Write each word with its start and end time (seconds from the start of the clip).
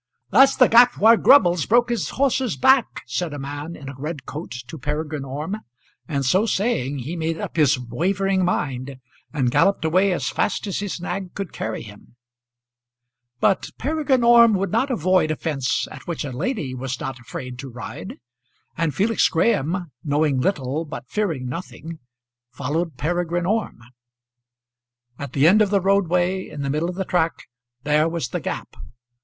"That's 0.31 0.55
the 0.55 0.67
gap 0.67 0.97
where 0.97 1.15
Grubbles 1.15 1.67
broke 1.67 1.91
his 1.91 2.09
horse's 2.09 2.57
back," 2.57 3.03
said 3.05 3.35
a 3.35 3.37
man 3.37 3.75
in 3.75 3.87
a 3.87 3.93
red 3.95 4.25
coat 4.25 4.49
to 4.67 4.79
Peregrine 4.79 5.23
Orme, 5.23 5.57
and 6.07 6.25
so 6.25 6.47
saying 6.47 6.97
he 6.97 7.15
made 7.15 7.39
up 7.39 7.55
his 7.55 7.77
wavering 7.79 8.43
mind 8.43 8.97
and 9.31 9.51
galloped 9.51 9.85
away 9.85 10.11
as 10.11 10.27
fast 10.27 10.65
as 10.65 10.79
his 10.79 10.99
nag 10.99 11.35
could 11.35 11.53
carry 11.53 11.83
him. 11.83 12.15
But 13.39 13.69
Peregrine 13.77 14.23
Orme 14.23 14.55
would 14.55 14.71
not 14.71 14.89
avoid 14.89 15.29
a 15.29 15.35
fence 15.35 15.87
at 15.91 16.07
which 16.07 16.25
a 16.25 16.31
lady 16.31 16.73
was 16.73 16.99
not 16.99 17.19
afraid 17.19 17.59
to 17.59 17.69
ride; 17.69 18.15
and 18.75 18.95
Felix 18.95 19.29
Graham, 19.29 19.91
knowing 20.03 20.39
little 20.39 20.83
but 20.83 21.07
fearing 21.11 21.47
nothing, 21.47 21.99
followed 22.49 22.97
Peregrine 22.97 23.45
Orme. 23.45 23.83
At 25.19 25.33
the 25.33 25.47
end 25.47 25.61
of 25.61 25.69
the 25.69 25.79
roadway, 25.79 26.49
in 26.49 26.63
the 26.63 26.71
middle 26.71 26.89
of 26.89 26.95
the 26.95 27.05
track, 27.05 27.43
there 27.83 28.09
was 28.09 28.29
the 28.29 28.39
gap. 28.39 28.75